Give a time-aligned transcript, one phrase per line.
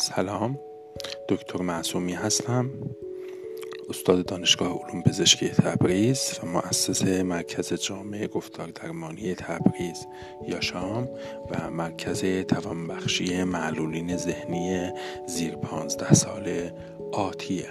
[0.00, 0.58] سلام.
[1.28, 2.70] دکتر معصومی هستم
[3.88, 10.06] استاد دانشگاه علوم پزشکی تبریز و مؤسس مرکز جامعه گفتار درمانی تبریز
[10.48, 11.08] یاشام
[11.50, 14.90] و مرکز توانبخشی معلولین ذهنی
[15.26, 16.70] زیر پانزده سال
[17.12, 17.68] آتیه.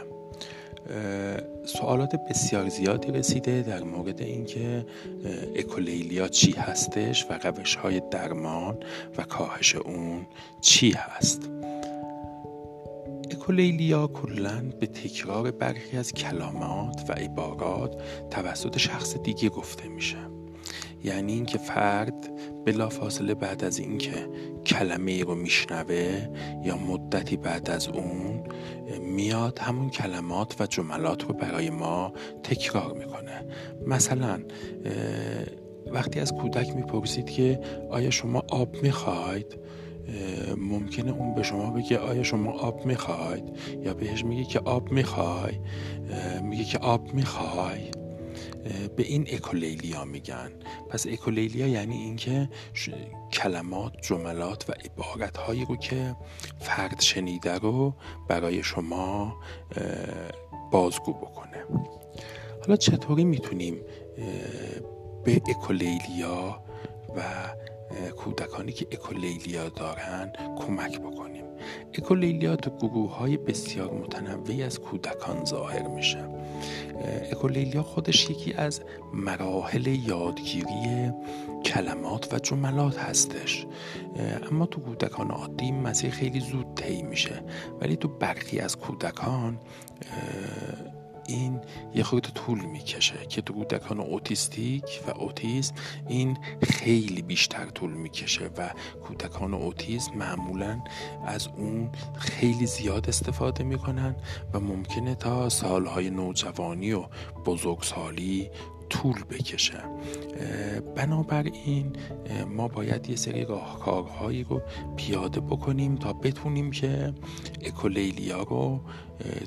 [1.65, 4.85] سوالات بسیار زیادی رسیده در مورد اینکه
[5.55, 8.77] اکولیلیا چی هستش و روش های درمان
[9.17, 10.27] و کاهش اون
[10.61, 11.49] چی هست.
[13.49, 20.17] اکولیلیا کلا به تکرار برخی از کلامات و عبارات توسط شخص دیگه گفته میشه.
[21.03, 22.31] یعنی اینکه فرد
[22.65, 24.29] بلافاصله بعد از اینکه
[24.65, 26.27] کلمه رو میشنوه
[26.63, 28.43] یا مدتی بعد از اون
[29.01, 33.45] میاد همون کلمات و جملات رو برای ما تکرار می‌کنه.
[33.87, 34.39] مثلا
[35.91, 37.59] وقتی از کودک می‌پرسید که
[37.89, 39.57] آیا شما آب می‌خواید؟
[40.57, 43.43] ممکنه اون به شما بگه آیا شما آب می‌خواید
[43.83, 45.59] یا بهش میگه که آب می‌خوای؟
[46.43, 47.91] میگه که آب می‌خوای.
[48.95, 50.51] به این اکولیلیا میگن.
[50.89, 52.49] پس اکولیلیا یعنی اینکه
[53.31, 56.15] کلمات جملات و عبارت هایی رو که
[56.59, 57.93] فرد شنیده رو
[58.27, 59.35] برای شما
[60.71, 61.63] بازگو بکنه.
[62.61, 63.75] حالا چطوری می‌تونیم
[65.23, 66.63] به اکولیلیا
[67.15, 67.21] و
[68.17, 71.45] کودکانی که اکولیلیا دارن کمک بکنیم.
[71.93, 76.29] اکولیلیا تو گروه های بسیار متنوعی از کودکان ظاهر میشه.
[77.31, 78.81] اکولیلیا خودش یکی از
[79.13, 81.11] مراحل یادگیری
[81.65, 83.65] کلمات و جملات هستش.
[84.51, 87.43] اما تو کودکان عادی مسیر خیلی زود طی میشه.
[87.81, 89.59] ولی تو برخی از کودکان
[91.29, 91.61] این
[91.95, 95.75] یه خود طول می‌کشه که تو کودکان اوتیستیک و اوتیسم
[96.07, 98.69] این خیلی بیشتر طول می‌کشه و
[99.03, 100.79] کودکان اوتیسم معمولا
[101.25, 104.15] از اون خیلی زیاد استفاده می‌کنن
[104.53, 107.05] و ممکنه تا سالهای نوجوانی و
[107.45, 108.49] بزرگسالی
[108.89, 109.83] طول بکشه.
[110.95, 111.95] بنابراین
[112.49, 114.61] ما باید یه سری راهکارهایی رو
[114.97, 117.13] پیاده بکنیم تا بتونیم که
[117.61, 118.81] اکولیلیا رو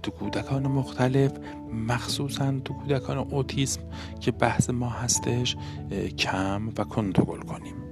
[0.03, 1.33] تو کودکان مختلف
[1.89, 3.81] مخصوصا تو کودکان اوتیسم
[4.21, 5.57] که بحث ما هستش
[6.19, 7.92] کم و کنترل کنیم.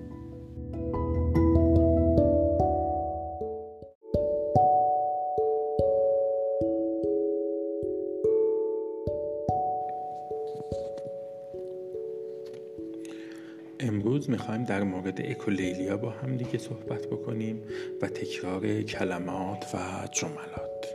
[14.41, 17.63] می‌خوایم در مورد اکولیلیا با هم دیگه صحبت بکنیم
[18.03, 19.79] و تکرار کلمات و
[20.13, 20.87] جملات.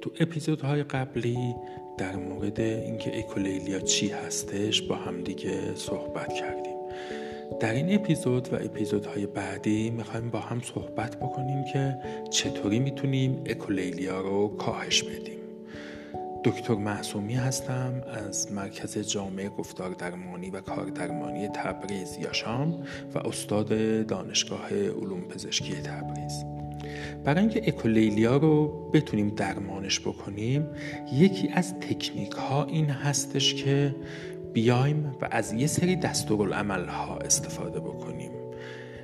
[0.00, 1.54] تو اپیزودهای قبلی
[1.98, 6.76] در مورد اینکه اکولیلیا چی هستش با هم دیگه صحبت کردیم.
[7.60, 11.96] در این اپیزود و اپیزودهای بعدی می‌خوایم با هم صحبت بکنیم که
[12.30, 15.37] چطوری می‌تونیم اکولیلیا رو کاهش بدیم.
[16.44, 22.82] دکتر معصومی هستم از مرکز جامعه گفتار درمانی و کار درمانی تبریز یاشام
[23.14, 23.68] و استاد
[24.06, 26.44] دانشگاه علوم پزشکی تبریز.
[27.24, 30.66] برای اینکه اکولیلیا رو بتونیم درمانش بکنیم
[31.12, 33.94] یکی از تکنیک ها این هستش که
[34.52, 38.17] بیایم و از یه سری دستورالعمل ها استفاده بکنیم.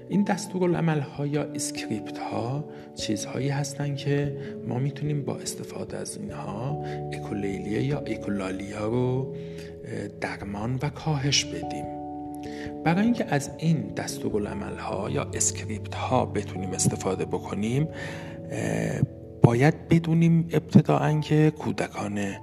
[0.09, 4.37] این دستورالعمل ها یا اسکریپت ها چیزهایی هستند که
[4.69, 9.35] ما می‌تونیم با استفاده از اینها اکولیلیا یا اکولالیا رو
[10.21, 11.85] درمان و کاهش بدیم.
[12.85, 17.89] برای اینکه از این دستورالعمل ها یا script ها بتونیم استفاده بکنیم
[19.45, 22.37] باید بدونیم ابتدائا که کودکان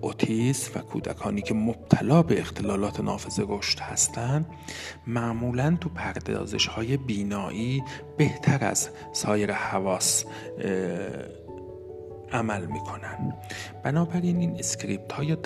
[0.00, 4.46] اوتیسم و کودکانی که مبتلا به اختلالات نافذ رشد هستند
[5.06, 7.82] معمولا تو پردازش های بینایی
[8.16, 10.24] بهتر از سایر حواس
[12.32, 13.34] عمل می‌کنن.
[13.82, 15.36] بنابراین این script ها یا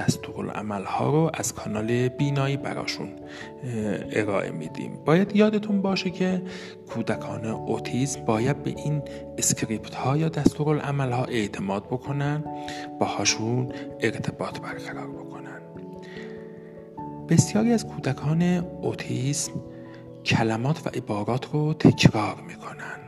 [0.54, 3.08] عمل ها رو از کانال بینایی براشون
[4.12, 4.98] ارائه میدیم.
[5.04, 6.42] باید یادتون باشه که
[6.94, 9.02] کودکان اوتیزم باید به این
[9.38, 10.30] script ها یا
[10.82, 12.44] عمل ها اعتماد بکنن
[13.00, 15.62] باهاشون ارتباط برقرار بکنن.
[17.28, 18.42] بسیاری از کودکان
[18.82, 19.52] اوتیسم
[20.24, 23.01] کلمات و عبارات رو تکرار می‌کنن.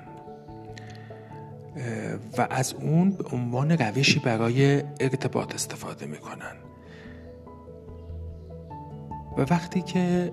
[2.38, 6.56] و از اون به عنوان روشی برای ارتباط استفاده می‌کنن.
[9.38, 10.32] و وقتی که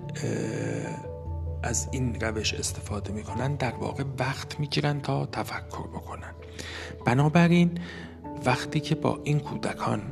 [1.62, 6.32] از این روش استفاده می‌کنن در واقع وقت می‌گیرن تا تفکر بکنن.
[7.06, 7.78] بنابراین
[8.44, 10.02] وقتی که با این کودکان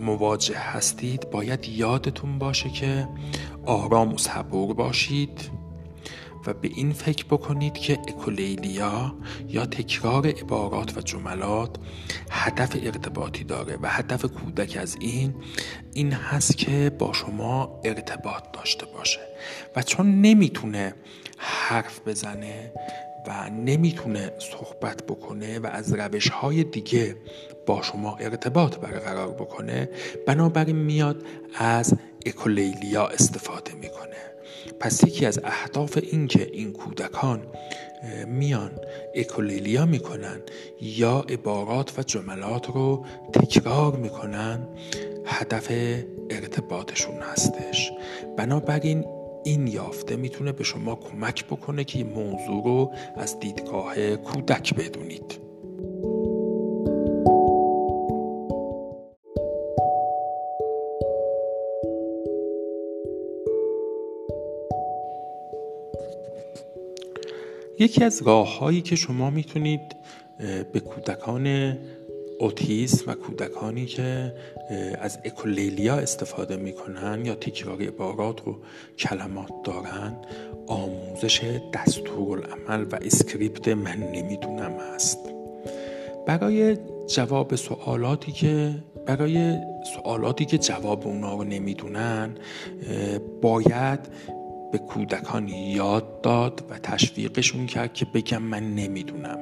[0.00, 3.08] مواجه هستید باید یادتون باشه که
[3.66, 5.50] آرام و صبور باشید.
[6.46, 9.14] و به این فکر بکنید که اکولیلیا
[9.48, 11.76] یا تکرار عبارات و جملات
[12.30, 15.34] هدف ارتباطی داره و هدف کودک از این
[15.92, 19.20] این هست که با شما ارتباط داشته باشه
[19.76, 20.94] و چون نمی‌تونه
[21.38, 22.72] حرف بزنه
[23.26, 27.16] و نمی‌تونه صحبت بکنه و از روش های دیگه
[27.66, 29.88] با شما ارتباط برقرار بکنه
[30.26, 31.94] بنابراین میاد از
[32.26, 34.35] اکولیلیا استفاده می‌کنه.
[34.80, 37.46] پس یکی از اهداف این که این کودکان
[38.26, 38.70] میان
[39.14, 40.40] اکولیلیا می‌کنن
[40.80, 44.68] یا عبارات و جملات رو تکرار می‌کنن
[45.26, 45.72] هدف
[46.30, 47.92] ارتباطشون هستش.
[48.36, 49.04] بنابراین
[49.44, 55.45] این یافته می‌تونه به شما کمک بکنه که موضوع رو از دیدگاه کودک بدونید.
[67.78, 69.96] یکی از راه هایی که شما می‌تونید
[70.72, 71.76] به کودکان
[72.38, 74.34] اوتیسم و کودکانی که
[75.00, 78.56] از اکولیلیا استفاده می‌کنن یا تکرار عبارات و
[78.98, 80.16] کلمات دارن
[80.66, 85.18] آموزش دستورالعمل و اسکریپت من نمی‌دونم هست.
[86.26, 86.76] برای
[87.06, 88.74] جواب سوالاتی که
[89.06, 89.58] برای
[89.94, 92.34] سوالاتی که جواب اونا رو نمی‌دونن
[93.42, 94.00] باید
[94.72, 99.38] به کودکان یاد داد و تشویقشون کرد که بگم من نمی‌دونم.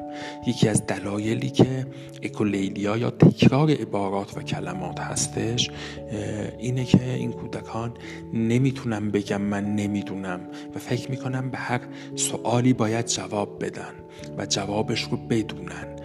[0.47, 1.87] یکی از دلایلی که
[2.23, 5.71] اکولیلیا یا تکرار عبارات و کلمات هستش
[6.59, 7.93] اینه که این کودکان
[8.33, 10.41] نمی‌تونم بگم من نمی‌دونم
[10.75, 11.81] و فکر می‌کنم به هر
[12.17, 13.95] سوالی باید جواب بدن
[14.39, 15.97] و جوابش رو بدونن.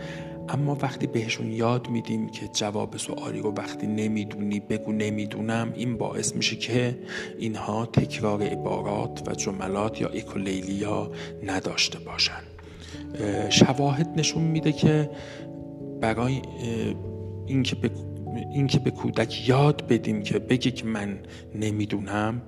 [0.50, 6.36] اما وقتی بهشون یاد میدیم که جواب سوالی رو وقتی نمی‌دونی بگو نمی‌دونم این باعث
[6.36, 7.00] میشه که
[7.40, 11.12] اینها تکرار عبارات و جملات یا اکولیلیا
[11.44, 12.42] نداشته باشن.
[13.50, 15.10] شواهد نشون میده که
[16.01, 16.42] برای
[17.48, 17.92] اینکه به
[18.54, 21.19] اینکه به کودک یاد بدیم که بگی که من
[21.56, 22.42] نمی‌دونم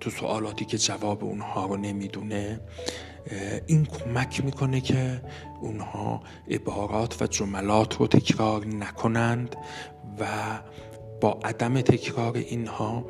[0.00, 2.60] تو سوالاتی که جواب اونها رو نمی‌دونه
[3.66, 5.22] این کمک می‌کنه که
[5.60, 9.56] اونها عبارات و جملات رو تکرار نکنند
[10.20, 10.26] و
[11.20, 13.04] با عدم تکرار اینها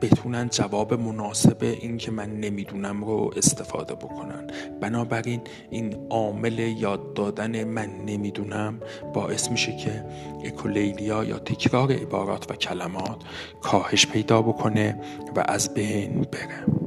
[0.00, 4.46] بتونن جواب مناسب این که من نمی‌دونم رو استفاده بکنن.
[4.80, 5.40] بنابراین
[5.70, 8.80] این عامل یاد دادن من نمی‌دونم
[9.14, 10.04] باعث میشه که
[10.44, 13.22] اکولیلیا یا تکرار عبارات و کلمات
[13.60, 15.00] کاهش پیدا بکنه
[15.36, 16.85] و از بین بره.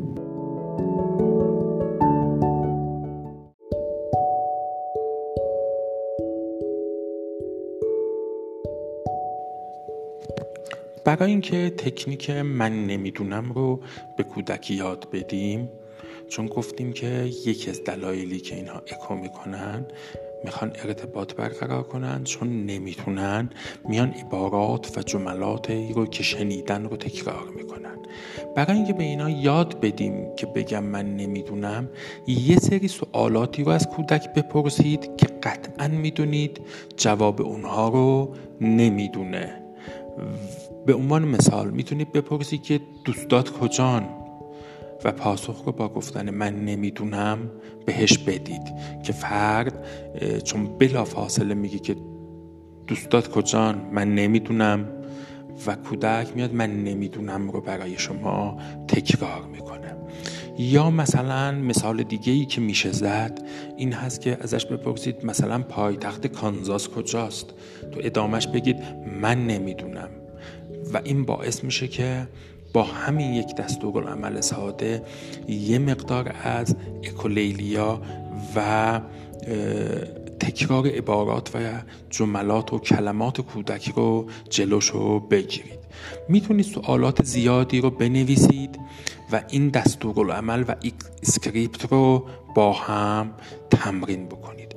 [11.06, 13.80] برای اینکه تکنیک من نمی‌دونم رو
[14.18, 15.70] به کودک یاد بدیم
[16.30, 17.08] چون گفتیم که
[17.46, 19.86] یکی از دلایلی که اینها اکو می‌کنن
[20.44, 23.50] می‌خوان ارتباط برقرار کنن چون نمی‌تونن
[23.88, 27.98] میان عبارات و جملات رو که شنیدن رو تکرار می‌کنن.
[28.56, 31.90] برای اینکه به اینا یاد بدیم که بگم من نمی‌دونم
[32.28, 36.62] یه سری سوالاتی رو از کودک بپرسید که قطعا می‌دونید
[36.98, 39.64] جواب اونها رو نمی‌دونه.
[40.86, 44.10] به عنوان مثال می‌تونید بپرسید که دوستات کجان
[45.06, 47.52] و پاسخ رو با گفتن من نمی‌دونم
[47.86, 48.62] بهش بدید.
[49.04, 49.86] که فرد
[50.44, 51.96] چون بلا فاصله میگه که
[52.88, 54.86] دوستات کجان من نمی‌دونم
[55.68, 58.58] و کودک میاد من نمی‌دونم رو برای شما
[58.88, 59.96] تکرار می‌کنه.
[60.58, 66.28] یا مثلا مثال دیگه ای که میشه زد این هست که ازش بپرسید مثلا پایتخت
[66.28, 67.54] کانزاس کجاست؟
[67.92, 68.78] تو ادامش بگید
[69.22, 70.10] من نمی‌دونم.
[70.94, 72.28] و این باعث میشه که
[72.74, 73.56] با همین یک
[74.08, 75.04] عمل ساده
[75.48, 78.02] یه مقدار از اکولیلیا
[78.56, 79.02] و
[80.40, 81.60] تکرار عبارات و
[82.10, 85.80] جملات و کلمات کودکی رو جلوش رو بگیرید.
[86.30, 88.80] می‌تونید سوالات زیادی رو بنویسید.
[89.32, 90.76] و این دستورالعمل و
[91.24, 93.34] script رو با هم
[93.70, 94.76] تمرین بکنید.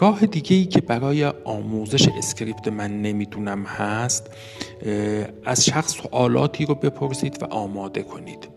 [0.00, 4.30] راه دیگه ای که برای آموزش script من نمی‌دونم هست
[5.44, 8.48] از شخص سوالاتی رو بپرسید و آماده کنید.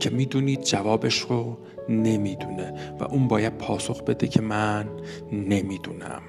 [0.00, 4.88] که می‌دونید جوابش رو نمی‌دونه و اون باید پاسخ بده که من
[5.32, 6.22] نمی‌دونم.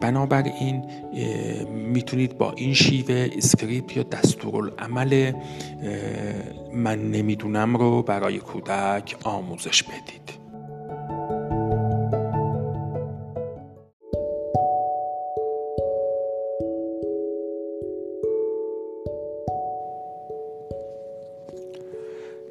[0.00, 0.84] بنابراین
[1.68, 5.32] می‌تونید با این شیوه script یا دستورالعمل
[6.74, 10.47] من نمی‌دونم رو برای کودک آموزش بدید.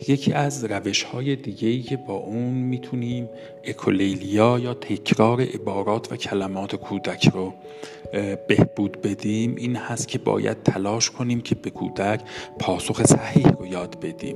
[0.08, 3.30] یکی از روش های دیگه که با اون می‌تونیم
[3.64, 7.54] اکولیلیا یا تکرار عبارات و کلمات کودک رو
[8.48, 12.22] بهبود بدیم این هست که باید تلاش کنیم که به کودک
[12.60, 14.36] پاسخ صحیح رو یاد بدیم.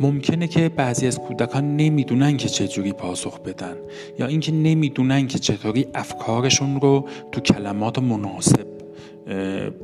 [0.00, 3.76] ممکنه که بعضی از کودکان نمی‌دونن که چجوری پاسخ بدن
[4.18, 8.75] یا اینکه نمی‌دونن که چطوری افکارشون رو تو کلمات مناسب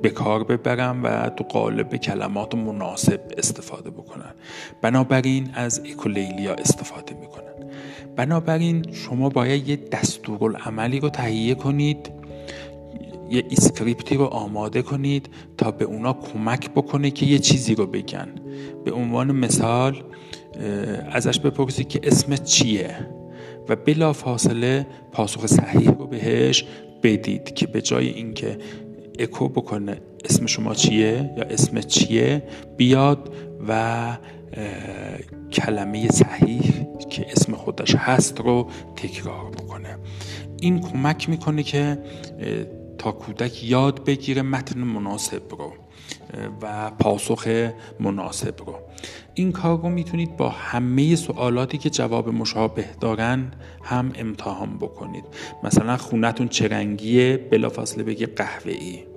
[0.03, 4.35] به کار ببرن و تو قالب کلمات مناسب استفاده بکنن
[4.83, 7.43] بنابراین از اکولیلیا استفاده می‌کنن.
[8.17, 12.11] بنابراین شما باید یه دستورالعملی رو تهیه کنید
[13.31, 18.29] یه اسکریپتی رو آماده کنید تا به اونا کمک بکنه که یه چیزی رو بگن.
[18.85, 20.03] به عنوان مثال
[21.13, 22.97] ازش بپرسید که اسم چیه؟
[23.69, 26.65] و بلا فاصله پاسخ صحیح رو بهش
[27.03, 28.59] بدید که به جای اینکه
[29.23, 32.43] اکو بکنه اسم شما چیه یا اسم چیه؟
[32.77, 33.35] بیاد
[33.69, 34.19] و
[35.53, 39.99] کلمه صحیح که اسم خودش هست رو تکرار بکنه.
[40.61, 41.99] این کمک می‌کنه که
[42.99, 45.73] تا کودک یاد بگیره متن مناسب رو
[46.63, 48.75] و پاسخ مناسب رو.
[49.35, 53.53] این کار رو می‌تونید با همه سوالاتی که جواب مشابه دارن
[53.83, 55.25] هم امتحان بکنید.
[55.65, 59.12] مثلا خونتون چه رنگیه؟ بلافاصله بگی قهوه ای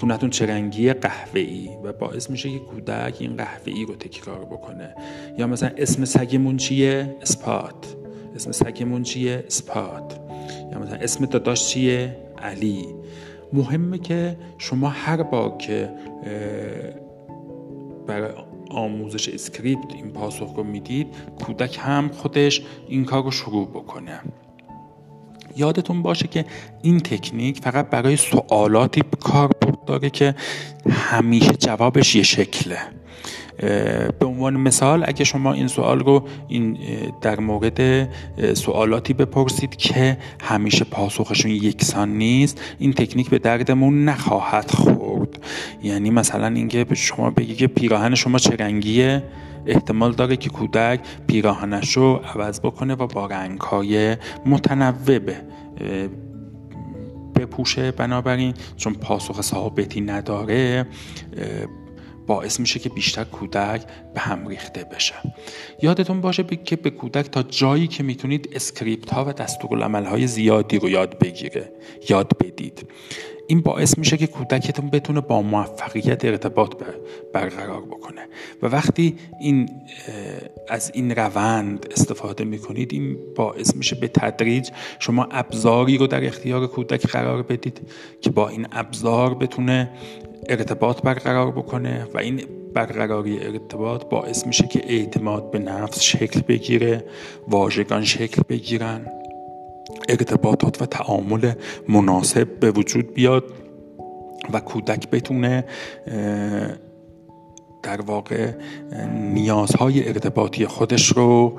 [0.00, 4.44] خونتون چه رنگیه قهوه ای و باعث میشه که کودک این قهوه ای رو تکرار
[4.44, 4.94] بکنه.
[5.38, 7.96] یا مثلا اسم سگمون چیه؟ Spot.
[8.34, 10.20] اسم سگمون چیه؟ Spot.
[10.72, 12.86] یا مثلا اسم داداش چیه؟ علی.
[13.52, 15.90] مهمه که شما هر بار که
[18.06, 18.30] برای
[18.70, 21.06] آموزش script این پاسخ رو می‌دید
[21.44, 24.20] کودک هم خودش این کار رو شروع بکنه.
[25.56, 26.44] یادتون باشه که
[26.82, 29.50] این تکنیک فقط برای سوالاتی کار
[29.88, 30.34] داره که
[30.90, 32.78] همیشه جوابش یه شکله.
[34.18, 36.78] به عنوان مثال اگه شما این سوال رو این
[37.20, 38.08] در مورد
[38.54, 45.38] سوالاتی بپرسید که همیشه پاسخشون یکسان نیست این تکنیک به دردمون نخواهد خورد.
[45.82, 49.22] یعنی مثلا اینکه شما بگی که پیراهن شما چه رنگیه
[49.66, 54.16] احتمال داره که کودک پیراهنش رو عوض بکنه و با رنگهای
[54.46, 55.18] متنوع
[57.38, 60.86] بپوشه بنابراین چون پاسخ ثابتی نداره
[62.28, 63.82] باعث میشه که بیشتر کودک
[64.14, 65.14] به هم ریخته بشه.
[65.82, 70.78] یادتون باشه که به کودک تا جایی که می‌تونید اسکریپت ها و دستورالعمل های زیادی
[70.78, 71.72] رو یاد بگیره
[72.08, 72.86] یاد بدید.
[73.50, 76.74] این باعث میشه که کودکتون بتونه با موفقیت ارتباط
[77.32, 78.28] برقرار بکنه.
[78.62, 79.68] و وقتی این
[80.68, 86.66] از این روند استفاده می‌کنید این باعث میشه به تدریج شما ابزاری رو در اختیار
[86.66, 87.80] کودک قرار بدید
[88.20, 89.90] که با این ابزار بتونه
[90.48, 92.42] ارتباط برقرار بکنه و این
[92.74, 97.04] برقراری ارتباط باعث میشه که اعتماد به نفس شکل بگیره
[97.48, 99.06] واژگان شکل بگیرن
[100.08, 101.52] ارتباطات و تعامل
[101.88, 103.44] مناسب به وجود بیاد
[104.52, 105.64] و کودک بتونه
[107.82, 108.52] در واقع
[109.14, 111.58] نیازهای ارتباطی خودش رو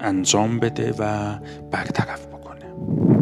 [0.00, 1.34] انجام بده و
[1.70, 3.19] برطرف بکنه.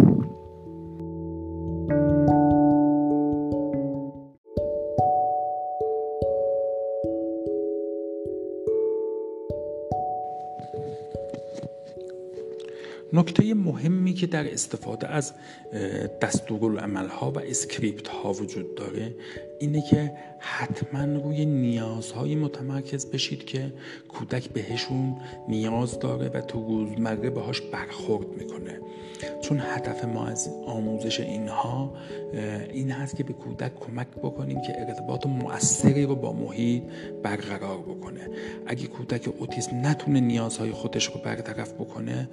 [13.13, 15.33] نکته مهمی که در استفاده از
[17.11, 19.15] ها و اسکریپت ها وجود داره
[19.61, 23.73] اینه که حتما روی نیازهای متمرکز بشید که
[24.09, 25.17] کودک بهشون
[25.49, 28.81] نیاز داره و تو روزمره باهاش برخورد می‌کنه.
[29.41, 31.95] چون هدف ما از آموزش اینها
[32.73, 36.83] این هست که به کودک کمک بکنیم که ارتباط مؤثری رو با محیط
[37.23, 38.31] برقرار بکنه.
[38.67, 42.29] اگه کودک اوتیسم نتونه نیازهای خودش رو برطرف بکنه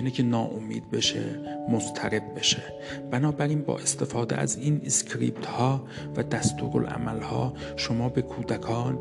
[0.00, 2.62] ممکنه که ناامید بشه مضطرب بشه.
[3.10, 5.84] بنابراین با استفاده از این اسکریپت ها
[6.16, 8.98] و دستورالعمل ها شما به کودکان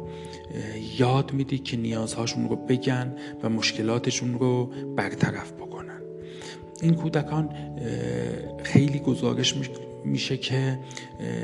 [0.98, 4.66] یاد می‌دید که نیازهاشون رو بگن و مشکلاتشون رو
[4.96, 6.02] برطرف بکنن.
[6.82, 7.50] این کودکان
[8.64, 9.58] خیلی گزارش
[10.06, 10.80] میشه که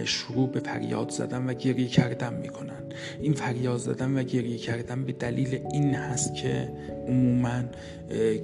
[0.06, 2.84] شروع به فریاد زدن و گریه کردن می‌کنن.
[3.22, 6.72] این فریاد زدن و گریه کردن به دلیل این هست که
[7.08, 7.64] عموما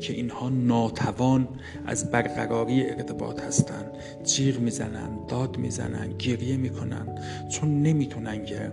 [0.01, 1.47] که اینها ناتوان
[1.85, 3.85] از برقراری ارتباط هستن.
[4.23, 7.07] جیغ می‌زنن داد می‌زنن گریه می‌کنن.
[7.49, 8.71] چون نمی‌تونن که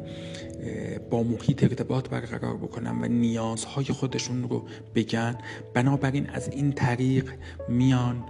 [1.10, 5.38] با محیط ارتباط برقرار بکنن و نیازهای خودشون رو بگن.
[5.74, 7.30] بنابراین از این طریق
[7.68, 8.24] میان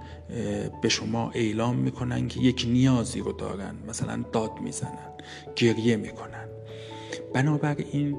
[0.83, 3.75] به شما اعلام می‌کنن که یک نیازی رو دارن.
[3.89, 5.13] مثلا داد می‌زنن
[5.57, 6.49] گریه می‌کنن.
[7.35, 8.17] بنابراین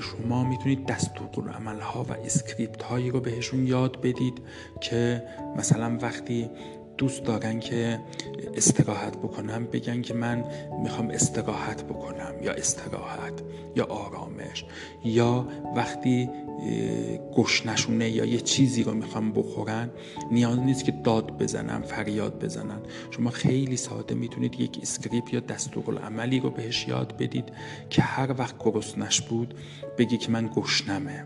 [0.00, 4.38] شما می‌تونید دستور عمل ها و اسکریپت هایی رو بهشون یاد بدید
[4.80, 5.22] که
[5.56, 6.50] مثلا وقتی
[6.98, 8.00] دوست دارن که
[8.54, 10.44] استراحت بکنن بگن که من
[10.82, 13.42] می‌خوام استراحت بکنم یا استراحت
[13.76, 14.64] یا آرامش
[15.04, 16.30] یا وقتی
[17.36, 19.90] گشنشونه یا یه چیزی رو می‌خوان بخورن
[20.30, 22.80] نیاز نیست که داد بزنن فریاد بزنن.
[23.10, 27.48] شما خیلی ساده می‌تونید یک script یا دستورالعملی رو بهش یاد بدید
[27.90, 29.54] که هر وقت گرسنش بود
[29.98, 31.24] بگه که من گشنمه.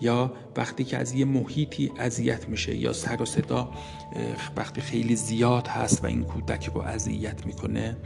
[0.00, 3.70] یا وقتی که از یه محیطی اذیت میشه یا سر و صدا
[4.56, 7.96] وقتی خیلی زیاد هست و این کودک رو اذیت می‌کنه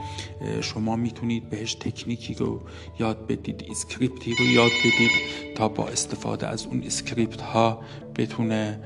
[0.60, 2.60] شما می‌تونید بهش تکنیکی رو
[2.98, 5.10] یاد بدید script ی رو یاد بدید
[5.56, 7.80] تا با استفاده از اون script ها
[8.16, 8.80] بتونه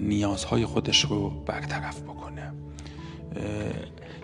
[0.00, 2.52] نیازهای خودش رو برطرف بکنه.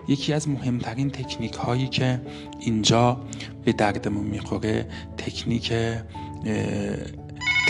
[0.07, 2.21] یکی از مهمترین تکنیک هایی که
[2.59, 3.21] اینجا
[3.65, 5.73] به دردمون می‌خوره تکنیک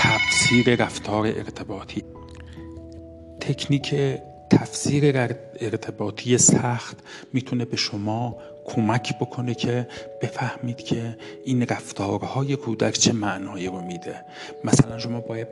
[0.10, 2.04] تفسیر رفتار ارتباطی.
[3.42, 3.96] تکنیک
[4.50, 5.18] تفسیر
[5.62, 6.98] ارتباطی سخت
[7.34, 8.38] می‌تونه به شما
[8.75, 9.88] کمک بکنه که
[10.21, 14.15] بفهمید که این رفتارهای کودک چه معنایی رو میده.
[14.63, 15.47] مثلا شما باید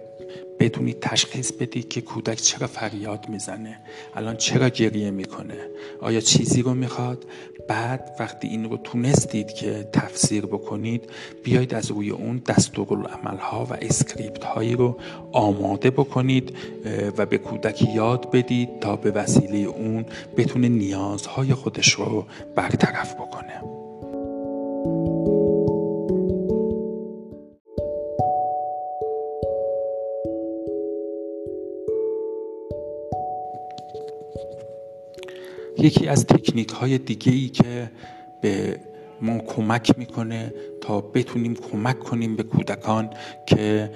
[0.59, 3.79] بدونید تشخیص بدید که کودک چرا فریاد می‌زنه.
[4.15, 5.57] الان چرا گریه می‌کنه؟
[6.01, 7.25] آیا چیزی رو می‌خواد؟
[7.67, 11.09] بعد وقتی این رو تونستید که تفسیر بکنید
[11.43, 14.97] بیایید از روی اون دستورالعمل ها و اسکریپت هایی رو
[15.31, 16.55] آماده بکنید
[17.17, 20.05] و به کودک یاد بدید تا به وسیله اون
[20.38, 23.62] بتونه نیازهای خودش رو برطرف بکنه.
[35.80, 37.92] یکی از تکنیک های دیگه ای که
[38.42, 38.80] به
[39.21, 43.10] ما کمک می‌کنه تا بتونیم کمک کنیم به کودکان
[43.47, 43.91] که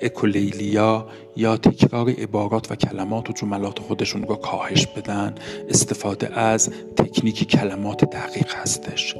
[0.00, 5.34] اکولیلیا یا تکرار عبارات و کلمات و جملات خودشون رو کاهش بدن
[5.68, 9.14] استفاده از تکنیک کلمات دقیق هستش.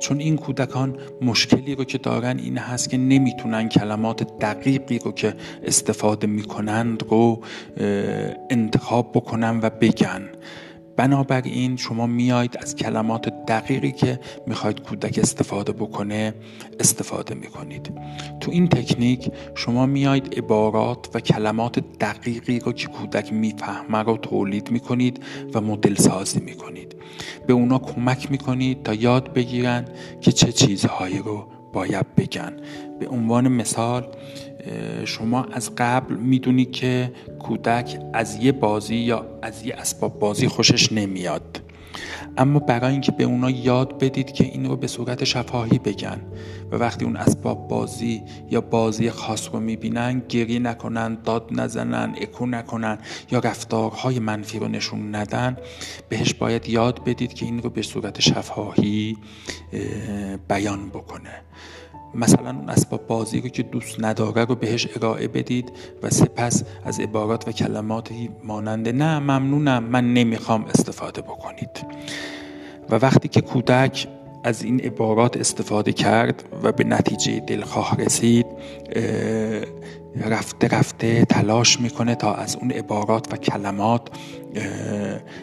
[0.00, 5.34] چون این کودکان مشکلی رو که دارن این هست که نمی‌تونن کلمات دقیقی رو که
[5.64, 7.40] استفاده می‌کنند رو
[8.50, 10.28] انتخاب بکنن و بگن.
[10.96, 16.34] بنابراین شما میایید از کلمات دقیقی که می‌خواید کودک استفاده بکنه
[16.80, 17.92] استفاده می‌کنید.
[18.40, 24.70] تو این تکنیک شما میایید عبارات و کلمات دقیقی رو که کودک می‌فهمه رو تولید
[24.70, 25.22] می‌کنید
[25.54, 26.96] و مدل سازی می‌کنید.
[27.46, 29.84] به اونا کمک می‌کنید تا یاد بگیرن
[30.20, 32.52] که چه چیزهایی رو باید بگن.
[33.00, 34.06] به عنوان مثال
[35.04, 40.92] شما از قبل می‌دونید که کودک از یه بازی یا از یه اسباب بازی خوشش
[40.92, 41.65] نمیاد.
[42.36, 46.20] اما برای اینکه به اونا یاد بدید که این رو به صورت شفاهی بگن
[46.72, 52.46] و وقتی اون اسباب بازی یا بازی خاص رو می‌بینن گریه نکنن داد نزنن اکو
[52.46, 52.98] نکنن
[53.30, 55.56] یا رفتارهای منفی رو نشون ندن
[56.08, 59.16] بهش باید یاد بدید که این رو به صورت شفاهی
[60.48, 61.42] بیان بکنه.
[62.14, 67.00] مثلا اون اسباب بازی رو که دوست نداره رو بهش ارائه بدید و سپس از
[67.00, 71.86] عبارات و کلماتی ماننده نه ممنونم من نمی‌خوام استفاده بکنید.
[72.90, 74.08] و وقتی که کودک
[74.44, 78.46] از این عبارات استفاده کرد و به نتیجه دلخواه رسید
[80.24, 84.08] رفته رفته تلاش می‌کنه تا از اون عبارات و کلمات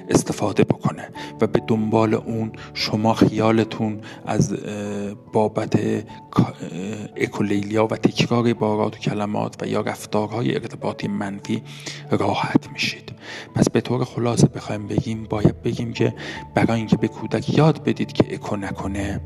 [0.10, 1.10] استفاده بکنه
[1.42, 4.56] و به دنبال اون شما خیالتون از
[5.34, 5.80] بابت
[7.16, 11.64] اکولیلیا و تکرار عبارات و کلمات و یا رفتارهای ارتباطی منفی
[12.12, 13.14] راحت میشید.
[13.56, 16.14] پس به طور خلاصه بخوایم بگیم باید بگیم که
[16.56, 19.22] برای اینکه به کودک یاد بدید که اکو نکنه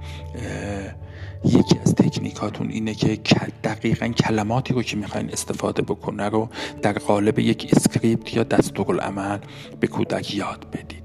[1.46, 3.20] یکی از تکنیکاتون اینه که
[3.64, 6.50] دقیقا کلماتی رو که می‌خواین استفاده بکنه رو
[6.82, 9.40] در قالب یک script یا دستورالعمل
[9.80, 11.04] به کودک یاد بدید.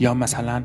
[0.00, 0.64] یا مثلا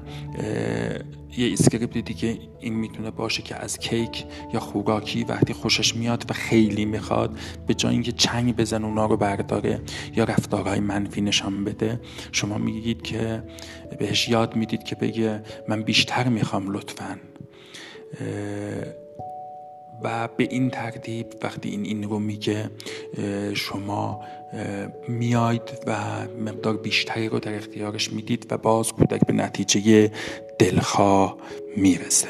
[1.38, 6.34] یه script دیگه این می‌تونه باشه که از کیک یا خوراکی وقتی خوشش میاد و
[6.34, 9.82] خیلی می‌خواد به جای اینکه چنگ بزنه اونا رو برداره
[10.15, 12.01] یا رفتارهای منفی نشان بده
[12.32, 13.43] شما میگید که
[13.99, 17.33] بهش یاد می‌دید که بگه من بیشتر می‌خوام لطفاً.
[20.04, 22.69] و به این ترتیب وقتی این این رو میگه
[23.54, 24.21] شما
[25.08, 25.95] میاید و
[26.45, 30.12] مقدار بیشتری رو در اختیارش می‌دید و باز کودک به نتیجه
[30.60, 31.38] دلخواه
[31.78, 32.28] می‌رسه.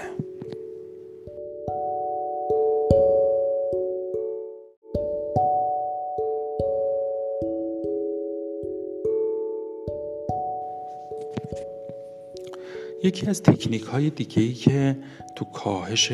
[13.04, 14.98] یکی از تکنیک های دیگه ای که
[15.36, 16.12] تو کاهش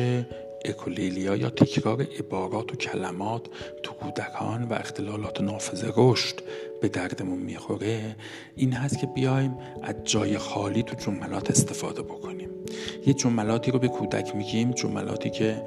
[0.64, 3.46] اکولیلیا یا تکرار عبارات و کلمات
[3.82, 6.40] تو کودکان و اختلالات نافذه رشد
[6.80, 8.16] به دردمون می‌خوره
[8.56, 12.48] این هست که بیایم از جای خالی تو جملات استفاده بکنیم.
[13.06, 15.62] یه جملاتی رو به کودک میگیم جملاتی که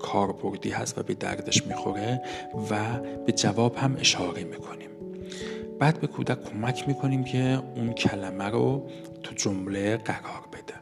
[0.00, 2.22] کاربردی هست و به دردش می‌خوره
[2.70, 4.89] و به جواب هم اشاره می‌کنیم.
[5.80, 8.86] بعد به کودک کمک می‌کنیم که اون کلمه رو
[9.22, 10.74] تو جمله قرار بده.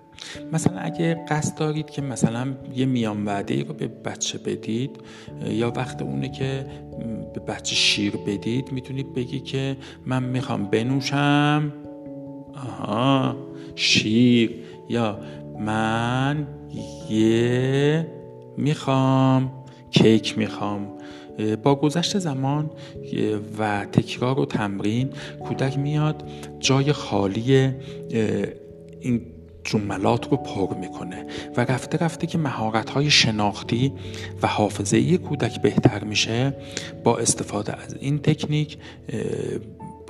[0.53, 4.91] مثلا اگه قصد دارید که مثلا یه میان وعده رو به بچه بدید
[5.49, 6.67] یا وقت اونه که
[7.35, 11.73] به بچه شیر بدید می‌تونید بگی که من می‌خوام بنوشم
[12.55, 13.37] آها
[13.75, 15.21] شیر یا
[15.59, 16.47] من
[17.11, 18.07] یه
[18.57, 19.53] می‌خوام
[19.91, 20.98] کیک می‌خوام.
[21.62, 22.70] با گذشت زمان
[23.59, 25.11] و تکرار و تمرین
[25.44, 27.74] کودک میاد جای خالی
[29.01, 29.22] این
[29.64, 33.92] جملات رو پر می‌کنه و رفته رفته که مهارت های شناختی
[34.42, 36.55] و حافظه ای کودک بهتر میشه
[37.05, 38.79] با استفاده از این تکنیک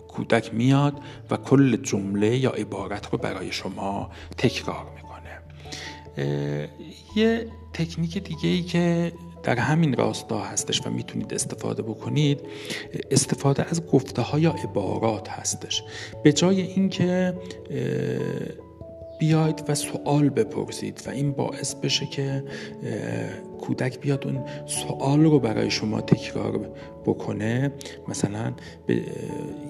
[0.09, 0.95] کودک میاد
[1.31, 5.09] و کل جمله یا عبارت رو برای شما تکرار می‌کنه.
[7.17, 9.13] یه تکنیک دیگه ای که
[9.43, 12.41] در همین راستا هستش و می‌تونید استفاده بکنید.
[13.11, 15.83] استفاده از گفته های یا عبارات هستش.
[16.23, 17.35] به جای اینکه
[19.19, 22.45] بیاید و سوال بپرسید و این باعث بشه که
[23.61, 26.71] کودک بیاد اون سوال رو برای شما تکرار
[27.07, 27.73] بکنه.
[28.09, 28.53] مثلا
[28.87, 29.03] به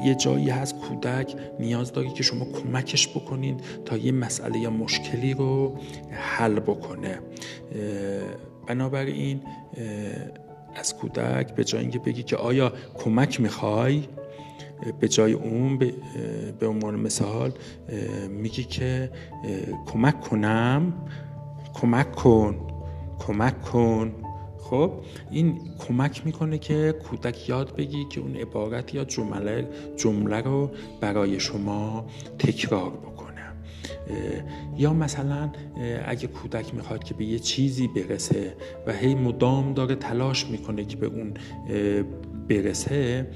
[0.04, 5.35] یه جایی هست کودک نیاز داره که شما کمکش بکنید تا یه مسئله یا مشکلی
[5.35, 5.78] رو
[6.11, 7.18] حل بکنه.
[8.68, 9.40] بنابراین
[10.74, 14.02] از کودک به جای اینکه بگی که آیا کمک می‌خوای
[15.00, 15.78] به جای اون
[16.59, 17.52] به عنوان مثال
[18.31, 19.11] میگی که
[19.87, 20.92] کمک کنم
[21.74, 22.57] کمک کن
[23.18, 24.14] کمک کن.
[24.59, 24.92] خب
[25.31, 31.40] این کمک می‌کنه که کودک یاد بگی که اون عبارت یا جمله جمله رو برای
[31.40, 32.07] شما
[32.38, 33.17] تکرار بکنه.
[34.76, 35.50] یا مثلا
[36.06, 38.54] اگه کودک می‌خواد که به یه چیزی برسه
[38.86, 41.34] و هی مدام داره تلاش می‌کنه که به اون
[42.48, 43.26] برسه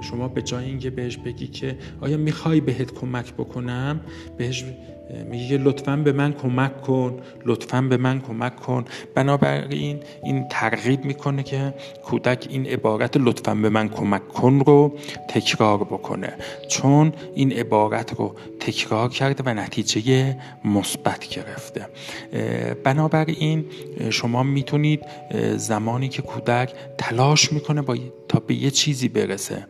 [0.00, 4.00] شما به جای اینکه بهش بگی که آیا می‌خوای بهت کمک بکنم
[4.38, 4.64] بهش
[5.30, 8.84] میگه لطفا به من کمک کن لطفا به من کمک کن.
[9.14, 15.78] بنابراین این ترغیب می‌کنه که کودک این عبارت لطفا به من کمک کن رو تکرار
[15.78, 16.32] بکنه.
[16.68, 21.86] چون این عبارت رو تکرار کرده و نتیجه مثبت گرفته.
[22.84, 23.64] بنابراین
[24.10, 25.02] شما می‌تونید
[25.56, 27.96] زمانی که کودک تلاش می‌کنه با
[28.28, 29.66] تا به یه چیزی برسه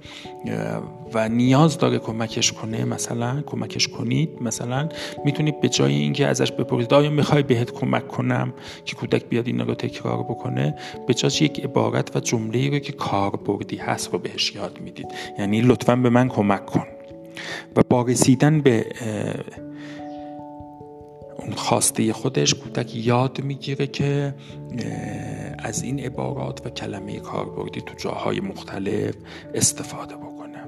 [1.15, 4.89] و نیاز داره کمکش کنه مثلا کمکش کنید مثلا
[5.25, 9.65] می‌تونید به جای اینکه ازش بپرسید آیا می‌خوای بهت کمک کنم که کودک بیاد اینا
[9.65, 10.75] رو تکرار بکنه؟
[11.07, 15.07] به جاش یک عبارت و جمله رو که کاربردی هست رو بهش یاد می‌دید.
[15.39, 16.87] یعنی لطفا به من کمک کن.
[17.77, 18.87] و با رسیدن به
[21.55, 24.35] خواسته خودش کودک یاد می‌گیره که
[25.59, 29.15] از این عبارات و کلمه کاربردی تو جاهای مختلف
[29.55, 30.67] استفاده بکنه.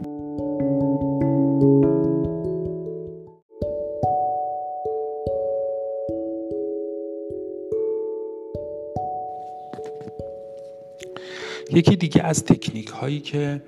[11.70, 13.62] یکی دیگه از تکنیک هایی که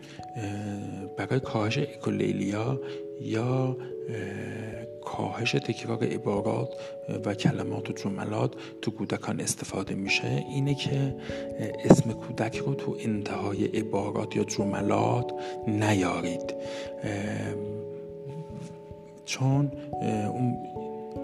[1.17, 2.81] برای کاهش اکولیلیا
[3.21, 3.77] یا
[5.05, 6.69] کاهش تکرار عبارات
[7.25, 11.17] و کلمات و جملات تو کودکان استفاده میشه اینه که
[11.85, 15.33] اسم کودک رو تو انتهای عبارات یا جملات
[15.67, 16.55] نیارید.
[19.25, 20.57] چون اون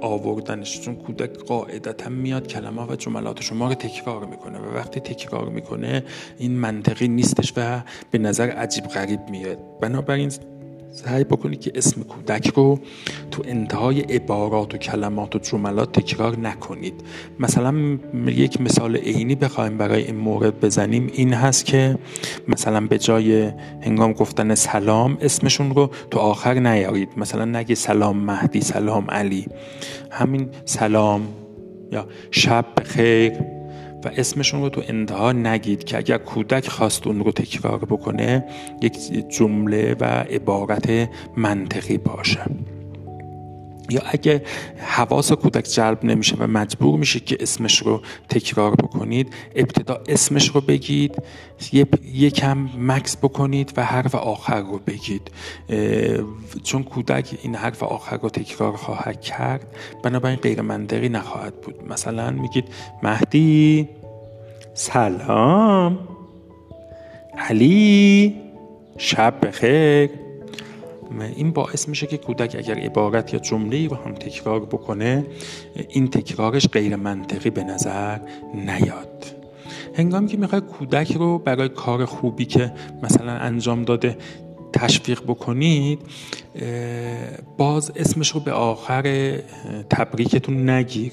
[0.03, 5.49] آوردنش چون کودک قاعدتا میاد کلمه و جملات شما رو تکرار می‌کنه و وقتی تکرار
[5.49, 6.05] می‌کنه
[6.39, 9.59] این منطقی نیستش و به نظر عجیب غریب میاد.
[9.81, 10.33] بنابراین
[10.93, 12.79] سعی بکنید که اسم کودک رو
[13.31, 16.95] تو انتهای عبارات و کلمات و جملات تکرار نکنید.
[17.41, 21.11] مثلا یک مثال عینی بخوایم برای این مورد بزنیم.
[21.13, 21.99] این هست که
[22.49, 27.09] مثلا به جای هنگام گفتن سلام اسمشون رو تو آخر نیارید.
[27.17, 29.47] مثلا نگه سلام مهدی سلام علی.
[30.11, 31.29] همین سلام
[31.93, 33.56] یا شب خیر
[34.05, 38.45] و اسمشون رو تو انتها نگید که اگر کودک خواست اون رو تکرار بکنه
[38.83, 42.41] یک جمله و عبارت منطقی باشه.
[43.91, 44.43] یا اگه
[44.87, 50.61] حواس کودک جلب نمیشه و مجبور میشه که اسمش رو تکرار بکنید ابتدا اسمش رو
[50.61, 51.23] بگید
[52.15, 55.31] یکم مکس بکنید و حرف آخر رو بگید.
[56.63, 59.67] چون کودک این حرف آخر رو تکرار خواهد کرد
[60.03, 61.75] بنابراین غیر منطقی نخواهد بود.
[61.89, 62.65] مثلا میگید
[63.03, 63.89] مهدی
[64.75, 65.99] سلام.
[67.39, 68.35] علی
[68.99, 70.26] شب بخیر.
[71.37, 75.27] این باعث میشه که کودک اگر عبارت یا جمله رو هم تکرار بکنه
[75.89, 78.19] این تکرارش غیر منطقی به نظر
[78.55, 79.27] نیاد.
[79.95, 84.17] هنگامی که می‌خوای کودک رو برای کار خوبی که مثلا انجام داده
[84.77, 85.99] تشویق بکنید
[87.57, 89.03] باز اسمش رو به آخر
[89.91, 91.13] تبریکتون نگیر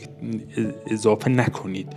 [0.88, 1.88] اضافه نکنید.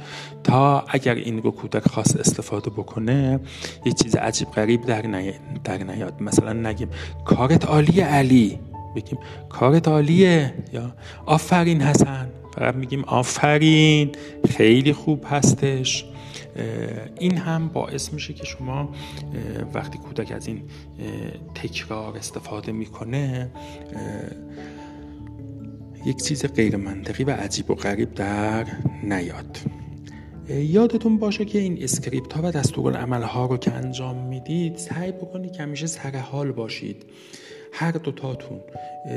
[0.44, 3.40] تا اگر این رو کودک خاص استفاده بکنه
[3.84, 5.02] یه چیز عجیب غریب در,
[5.64, 6.22] در نیاد.
[6.22, 6.88] مثلا نگیم
[7.24, 8.58] کارت عالیه علی.
[8.96, 10.54] بگیم کارت عالیه.
[10.72, 10.92] یا
[11.26, 12.28] آفرین حسن.
[12.54, 14.12] فقط میگیم آفرین.
[14.56, 16.04] خیلی خوب هستش.
[17.18, 18.94] این هم باعث میشه که شما
[19.74, 20.62] وقتی کودک از این
[21.54, 23.50] تکرار استفاده می‌کنه
[26.06, 28.66] یک چیز غیر منطقی و عجیب و غریب در
[29.02, 29.58] نیاد.
[30.48, 35.52] یادتون باشه که این اسکریپت ها و دستورالعمل ها رو که انجام می‌دید سعی بکنید
[35.52, 37.06] که همیشه سر حال باشید.
[37.72, 38.60] هر دوتاتون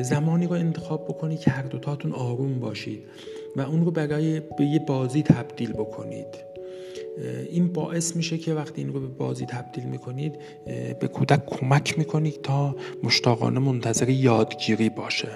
[0.02, 3.04] زمانی رو انتخاب بکنید که هر دوتاتون آروم باشید
[3.56, 6.49] و اون رو برای به یه بازی تبدیل بکنید.
[7.50, 10.36] این باعث میشه که وقتی این رو به بازی تبدیل می‌کنید
[11.00, 15.30] به کودک کمک می‌کنید تا مشتاقانه منتظر یادگیری باشه.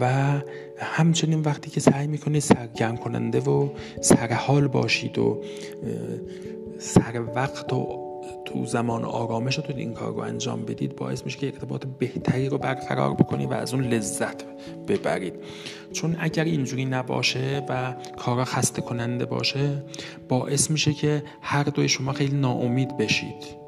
[0.00, 0.32] و
[0.78, 3.68] همچنین وقتی که سعی می‌کنید سرگرم کننده و
[4.00, 5.42] سرحال باشید و
[6.78, 8.13] سر وقت و
[8.44, 13.14] تو زمان آرامشتون این کار رو انجام بدید باعث میشه که ارتباط بهتری رو برقرار
[13.14, 14.44] بکنید و از اون لذت
[14.88, 15.34] ببرید.
[15.92, 19.82] چون اگر اینجوری نباشه و کارا خسته کننده باشه
[20.28, 23.64] باعث میشه که هر دوی شما خیلی ناامید بشید.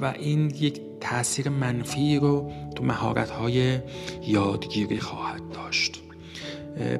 [0.00, 3.78] و این یک تاثیر منفی رو تو مهارت های
[4.26, 6.01] یادگیری خواهد داشت.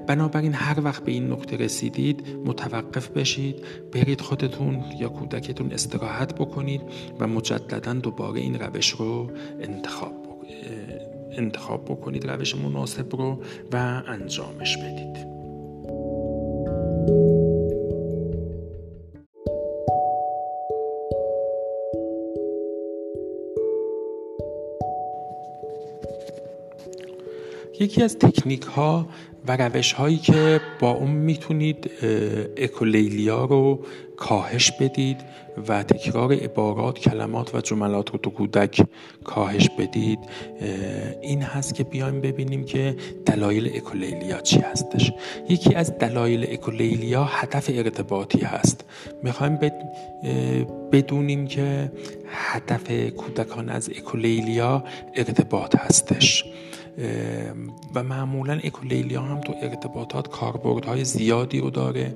[0.06, 3.56] بنابراین هر وقت به این نقطه رسیدید متوقف بشید
[3.92, 6.80] برید خودتون یا کودکتون استراحت بکنید
[7.20, 9.30] و مجددا دوباره این روش رو
[9.60, 10.22] انتخاب
[11.32, 15.32] انتخاب بکنید روش مناسب رو و انجامش بدید.
[27.80, 29.06] یکی از تکنیک ها
[29.48, 31.90] و روش هایی که با اون می‌تونید
[32.56, 33.84] اکولیلیا رو
[34.16, 35.16] کاهش بدید
[35.68, 38.82] و تکرار عبارات کلمات و جملات رو تو کودک
[39.24, 40.18] کاهش بدید.
[41.22, 45.12] این هست که بیایم ببینیم که دلایل اکولیلیا چی هستش.
[45.48, 48.84] یکی از دلایل اکولیلیا هدف ارتباطی هست.
[49.22, 49.58] می‌خوایم
[50.92, 51.92] بدونیم که
[52.26, 56.44] هدف کودکان از اکولیلیا ارتباط هستش.
[57.94, 62.14] و معمولا اکولیلیا هم تو ارتباطات کاربردهای زیادی رو داره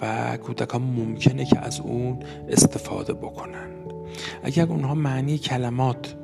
[0.00, 3.68] و کودکان ممکنه که از اون استفاده بکنن.
[4.42, 6.14] اگر اونها معنی کلمات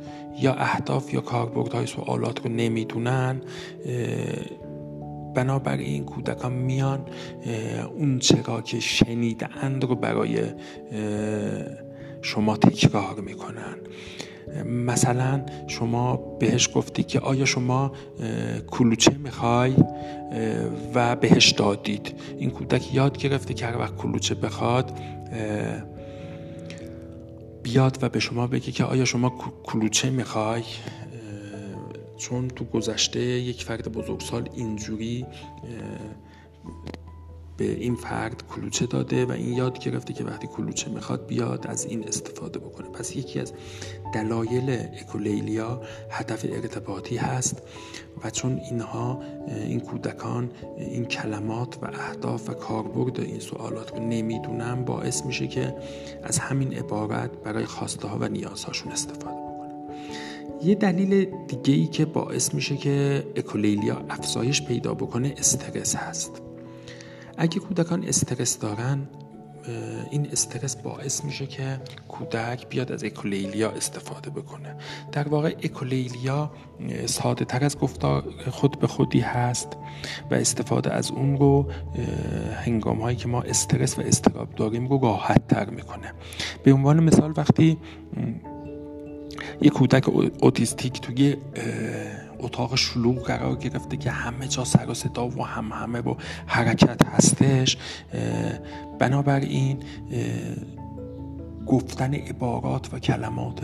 [0.40, 3.40] یا اهداف یا کاربردهای سوالات رو نمی‌دونن
[5.34, 7.00] بنابراین کودکان میان
[7.96, 10.42] اون چرا که شنیدند رو برای
[12.22, 13.76] شما تکرار می‌کنن.
[14.66, 17.92] مثلا شما بهش گفتی که آیا شما
[18.66, 19.74] کلوچه می‌خوای؟
[20.94, 22.14] و بهش دادید.
[22.38, 24.92] این کودک یاد گرفته که هر وقت کلوچه بخواد
[27.62, 30.62] بیاد و به شما بگه که آیا شما کلوچه می‌خوای؟
[32.16, 35.26] چون تو گذشته یک فرد بزرگسال اینجوری
[37.62, 41.84] به این فرد کلوچه داده و این یاد گرفته که وقتی کلوچه می‌خواد بیاد از
[41.84, 42.88] این استفاده بکنه.
[42.88, 43.52] پس یکی از
[44.14, 44.70] دلایل
[45.00, 47.62] اکولیلیا هدف ارتباطی هست
[48.24, 54.84] و چون اینها این کودکان این کلمات و اهداف و کاربرد این سوالات رو نمی‌دونن
[54.84, 55.74] باعث میشه که
[56.22, 59.42] از همین عبارت برای خواسته ها و نیازهاشون استفاده
[60.62, 66.51] یه دلیل دیگه ای که باعث میشه که اکولیلیا افزایش پیدا بکنه استرس هست.
[67.42, 69.08] اگه کودکان استرس دارن
[70.10, 74.76] این استرس باعث میشه که کودک بیاد از اکولیلیا استفاده بکنه.
[75.12, 76.50] در واقع اکولیلیا
[77.06, 79.68] ساده تر از گفتار خود به خودی هست
[80.30, 81.70] و استفاده از اون رو
[82.64, 86.12] هنگام هایی که ما استرس و استراب داریم رو راحت تر می‌کنه.
[86.64, 87.78] به عنوان مثال وقتی
[89.60, 90.08] یک کودک
[90.40, 91.36] اوتیستیک توی
[92.42, 96.14] اتاق شلوغ قرار گرفته که همه جا سر و صدا و هم همه و
[96.46, 97.76] حرکت هستش.
[98.98, 99.82] بنابراین
[101.66, 103.60] گفتن عبارات و کلمات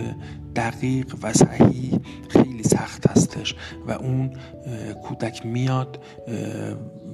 [0.56, 3.54] دقیق و صحیح خیلی سخت هستش
[3.86, 4.32] و اون
[5.02, 6.04] کودک میاد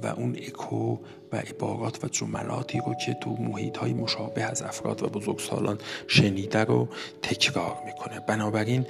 [0.03, 0.97] و اون اکو
[1.31, 6.63] و عبارات و جملاتی رو که تو محیط های مشابه از افراد و بزرگسالان شنیده
[6.63, 6.87] رو
[7.21, 8.19] تکرار می‌کنه.
[8.19, 8.85] بنابراین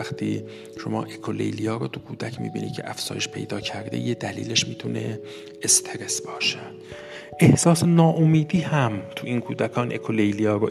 [0.00, 0.44] وقتی
[0.84, 5.20] شما اکولیلیا رو تو کودک می‌بینی که افزایش پیدا کرده یه دلیلش می‌تونه
[5.62, 6.58] استرس باشه.
[7.40, 10.70] احساس ناامیدی هم تو این کودکان اکولیلیا رو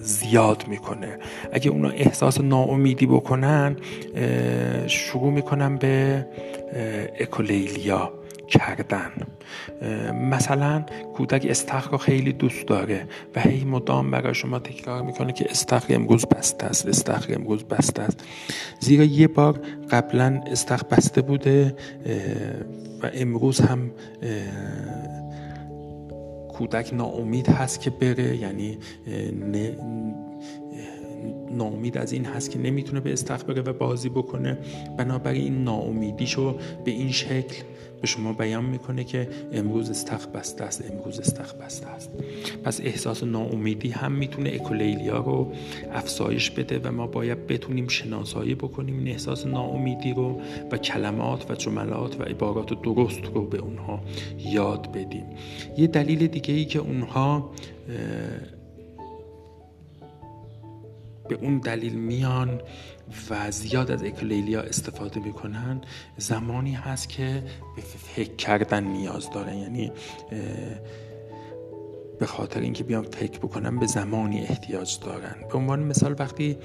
[0.00, 1.18] زیاد می‌کنه.
[1.52, 3.76] اگه اونا احساس ناامیدی بکنن
[4.86, 6.26] شروع می‌کنن به
[7.20, 8.12] اکولیلیا.
[8.50, 9.12] کردن.
[10.30, 10.84] مثلا
[11.14, 15.94] کودک استخر رو خیلی دوست داره و هی مدام برای شما تکرار می‌کنه که استخر
[15.94, 18.24] امروز بسته است استخر امروز بسته است.
[18.80, 19.60] زیرا یه بار
[19.90, 21.76] قبلا استخر بسته بوده
[23.02, 23.90] و امروز هم
[26.48, 28.78] کودک ناامید هست که بره یعنی
[31.50, 34.58] ناامید از این هست که نمی‌تونه به استخر بره و بازی بکنه.
[34.96, 37.62] بنابراین این ناامیدیشو به این شکل
[38.00, 42.10] به شما بیان می‌کنه که امروز استخ بسته است امروز استخ بسته است.
[42.64, 45.52] پس احساس ناامیدی هم می‌تونه اکولیلیا رو
[45.92, 50.40] افزایش بده و ما باید بتونیم شناسایی بکنیم این احساس ناامیدی رو
[50.72, 54.00] و کلمات و جملات و عبارات درست رو به اونها
[54.38, 55.24] یاد بدیم.
[55.78, 57.50] یه دلیل دیگه ای که اونها
[61.30, 62.60] به اون دلیل میان
[63.30, 65.80] و زیاد از اکلیلیا استفاده می‌کنن.
[66.16, 67.42] زمانی هست که
[67.76, 69.58] به فکر کردن نیاز دارن.
[69.58, 69.92] یعنی
[72.18, 75.34] به خاطر اینکه بیان فکر بکنن به زمانی احتیاج دارن.
[75.52, 76.56] به عنوان مثال وقتی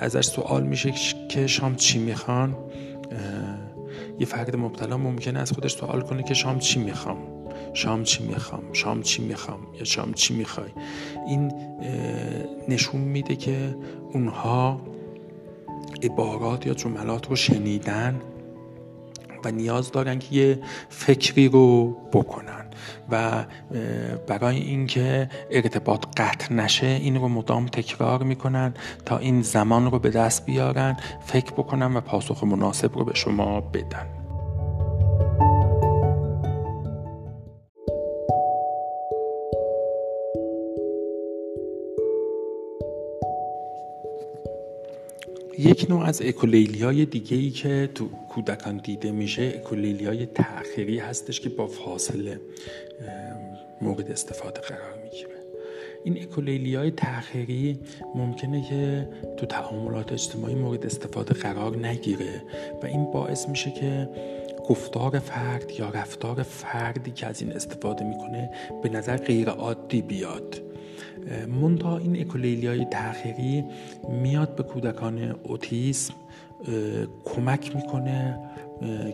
[0.00, 0.92] ازش سوال میشه
[1.28, 2.56] که شام چی می‌خوان
[4.18, 7.37] یه فرد مبتلا ممکنه از خودش سوال کنه که شام چی می‌خوام.
[7.78, 10.68] شام چی می‌خوام؟ شام چی می‌خوام؟ یا شام چی می‌خوای؟
[11.26, 11.52] این
[12.68, 13.76] نشون میده که
[14.12, 14.80] اونها
[16.02, 18.20] عبارات یا جملات رو شنیدن
[19.44, 22.66] و نیاز دارن که یه فکری رو بکنن
[23.10, 23.44] و
[24.26, 30.10] برای اینکه ارتباط قطع نشه این رو مدام تکرار می‌کنن تا این زمان رو به
[30.10, 34.17] دست بیارن فکر بکنن و پاسخ مناسب رو به شما بدن.
[45.58, 50.98] یک نوع از اکولیلی های دیگه ای که تو کودکان دیده میشه اکولیلی های تأخیری
[50.98, 52.40] هستش که با فاصله
[53.80, 55.38] مورد استفاده قرار می‌گیره.
[56.04, 57.78] این اکولیلی های تأخیری
[58.14, 62.42] ممکنه که تو تعاملات اجتماعی مورد استفاده قرار نگیره
[62.82, 64.08] و این باعث میشه که
[64.68, 68.50] گفتار فرد یا رفتار فردی که از این استفاده می‌کنه
[68.82, 70.67] به نظر غیر عادی بیاد.
[71.62, 73.64] منتها این اکولیلی های تأخیری
[74.22, 76.14] میاد به کودکان اوتیسم
[77.24, 78.38] کمک می‌کنه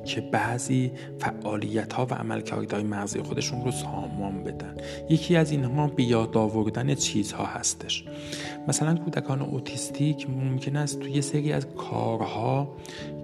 [0.05, 4.77] که بعضی فعالیت ها و عملکردهای مغزی خودشون رو سامان بدن.
[5.11, 8.05] یکی از اینها به یاد آوردن چیزها هستش.
[8.69, 12.77] مثلا کودکان اوتیستیک ممکن است توی سری از کارها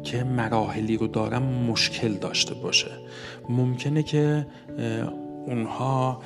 [0.02, 2.90] که مراحلی رو دارن مشکل داشته باشه.
[3.48, 4.46] ممکنه که
[5.46, 6.22] اونها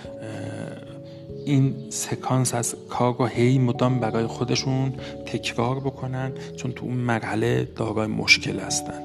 [1.45, 4.93] این سکانس از کار رو هی مدام برای خودشون
[5.27, 9.03] تکرار بکنن چون تو اون مرحله دارای مشکل هستن.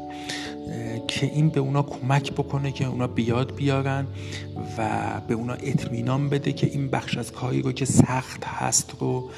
[1.08, 4.08] که این به اونا کمک بکنه که اونا بیاد بیارن
[4.78, 9.30] و به اونا اطمینان بده که این بخش از کاری رو که سخت هست رو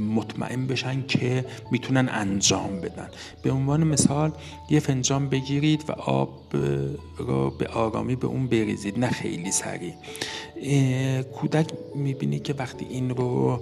[0.00, 3.08] مطمئن بشن که می‌تونن انجام بدن.
[3.42, 4.32] به عنوان مثال
[4.70, 6.38] یه فنجان بگیرید و آب
[7.18, 9.94] رو به آرامی به اون بریزید نه خیلی سریع.
[11.22, 13.60] کودک می‌بینی که وقتی این رو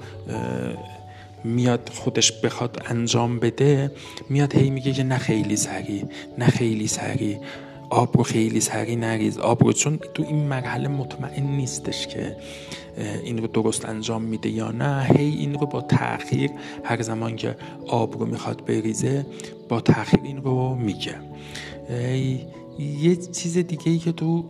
[1.44, 3.92] میاد خودش بخواد انجام بده
[4.28, 6.04] میاد هی میگه که نه خیلی سریع
[6.38, 7.38] نه خیلی سریع
[7.90, 9.72] آب رو خیلی سریع نریز آب رو.
[9.72, 12.36] چون تو این مرحله مطمئن نیستش که
[13.24, 15.04] این رو درست انجام میده یا نه.
[15.04, 16.50] هی این رو با تاخیر
[16.84, 17.56] هر زمان که
[17.86, 19.26] آب رو می‌خواد بریزه
[19.68, 21.14] با تاخیر این رو میگه.
[22.78, 24.44] یه چیز دیگه ای که تو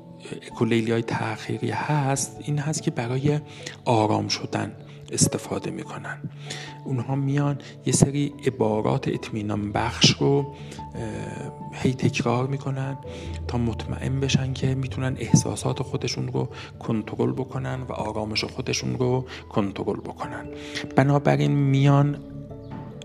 [0.53, 3.41] اکولیلی های تأخیری هست این هست که برای
[3.85, 4.73] آرام شدن.
[5.13, 6.19] استفاده می‌کنن.
[6.85, 10.55] اونها میان یه سری عبارات اطمینان بخش رو
[11.73, 12.99] هی تکرار می‌کنن
[13.49, 16.49] تا مطمئن بشن که می‌تونن احساسات خودشون رو
[16.79, 20.47] کنترل بکنن و آرامش خودشون رو کنترل بکنن.
[20.97, 22.19] بنابراین میان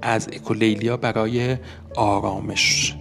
[0.02, 1.58] از اکولیلیا برای
[1.96, 2.96] آرامش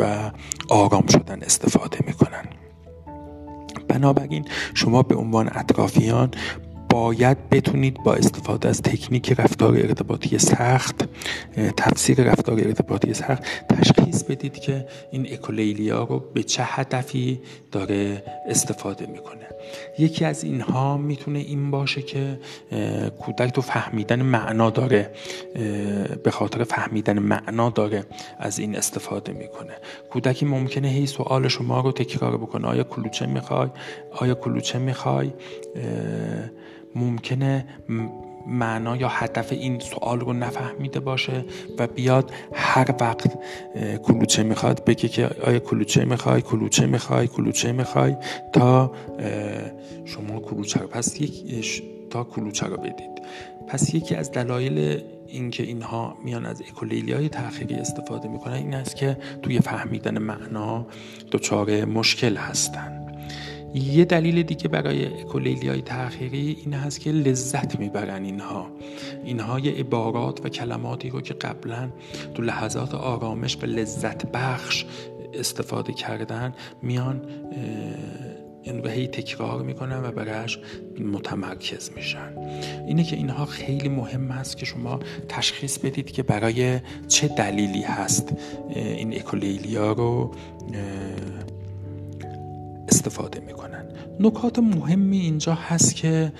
[0.00, 0.30] و
[0.68, 2.44] آرام شدن استفاده می‌کنن.
[3.88, 6.30] بنابراین شما به عنوان اطرافیان
[6.92, 11.08] باید بتونید با استفاده از تکنیک رفتار ارتباطی سخت
[11.76, 17.40] تفسیر رفتار ارتباطی سخت تشخیص بدید که این اکولیلیا رو به چه هدفی
[17.72, 19.46] داره استفاده می‌کنه.
[19.98, 22.38] یکی از اینها می‌تونه این باشه که
[23.18, 25.10] کودک تو فهمیدن معنا داره
[26.24, 28.04] به خاطر فهمیدن معنا داره
[28.38, 29.72] از این استفاده می‌کنه.
[30.10, 33.68] کودکی ممکنه هی سوال شما رو تکرار بکنه آیا کلوچه می‌خوای؟
[34.12, 35.32] آیا کلوچه می‌خوای؟
[36.96, 37.66] ممکنه
[38.46, 41.44] معنا یا هدف این سوال رو نفهمیده باشه
[41.78, 43.38] و بیاد هر وقت
[44.02, 48.16] کلوچه می‌خواد بگه که آیا کلوچه می‌خوای کلوچه می‌خوای کلوچه می‌خوای
[48.52, 48.92] تا
[50.04, 53.22] شما کلوچه رو پس یک تا کلوچه رو بدید.
[53.68, 58.96] پس یکی از دلایل اینکه اینها میان از اکولیلی های تأخیری استفاده می‌کنن این است
[58.96, 60.86] که توی فهمیدن معنا
[61.32, 63.01] دچار مشکل هستند
[63.74, 68.70] یه دلیل دیگه برای اکولیلی های تأخیری این هست که لذت می‌برن اینها.
[69.24, 71.90] اینها یه عبارات و کلماتی رو که قبلا
[72.34, 74.84] تو لحظات آرامش و لذت بخش
[75.34, 77.22] استفاده کردن میان
[78.62, 80.58] این رو هی تکرار می‌کنن و برش
[81.12, 82.38] متمرکز میشن.
[82.86, 88.32] اینه که اینها خیلی مهم هست که شما تشخیص بدید که برای چه دلیلی هست
[88.74, 90.34] این اکولیلیا رو
[92.88, 93.84] استفاده می‌کنن.
[94.20, 96.32] نکات مهمی اینجا هست که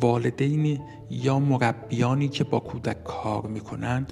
[0.00, 4.06] والدین یا مربیانی که با کودک کار می‌کنن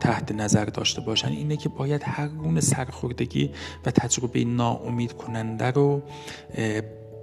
[0.00, 3.50] تحت نظر داشته باشن اینه که باید هر گونه سرخوردگی
[3.86, 6.02] و تجربه ناامید کننده رو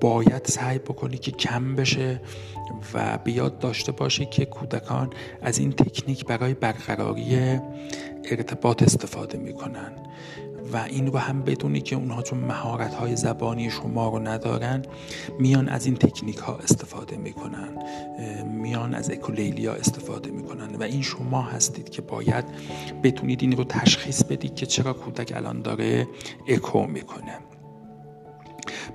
[0.01, 2.21] باید سعی بکنی که کم بشه
[2.93, 5.09] و بیاد داشته باشه که کودکان
[5.41, 7.59] از این تکنیک برای برقراری
[8.31, 9.91] ارتباط استفاده می‌کنن.
[10.73, 14.81] و این رو هم بدونی که اونها چون مهارت های زبانی شما رو ندارن
[15.39, 17.69] میان از این تکنیک ها استفاده می‌کنن.
[18.45, 22.45] میان از اکولیلیا استفاده می‌کنن و این شما هستید که باید
[23.03, 26.07] بتونید این رو تشخیص بدید که چرا کودک الان داره
[26.47, 27.37] اکو می‌کنه.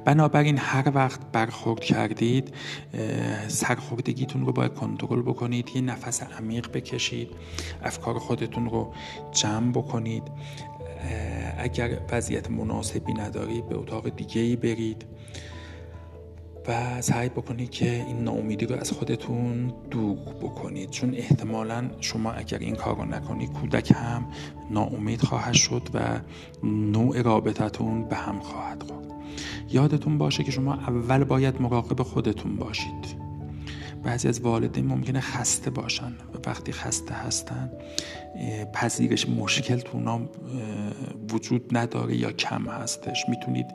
[0.04, 2.54] بنابراین هر وقت برخورد کردید
[3.48, 7.30] سرخوردگیتون رو باید کنترل بکنید یه نفس عمیق بکشید
[7.82, 8.92] افکار خودتون رو
[9.32, 10.22] جمع بکنید.
[11.58, 15.04] اگر وضعیت مناسبی ندارید به اتاق دیگه ای برید
[16.68, 20.90] و سعی بکنید که این ناامیدی رو از خودتون دور بکنید.
[20.90, 24.26] چون احتمالا شما اگر این کار رو نکنید کودک هم
[24.70, 26.20] ناامید خواهد شد و
[26.66, 29.06] نوع رابطتون به هم خواهد خورد.
[29.70, 33.27] یادتون باشه که شما اول باید مراقب خودتون باشید.
[34.04, 36.12] بعضی از والدین ممکنه خسته باشن.
[36.34, 37.72] و وقتی خسته هستن
[38.74, 40.20] پذیرش مشکل تو اونا
[41.32, 43.24] وجود نداره یا کم هستش.
[43.28, 43.66] می‌تونید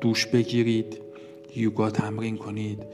[0.00, 0.98] دوش بگیرید
[1.56, 2.86] یوگا تمرین کنید.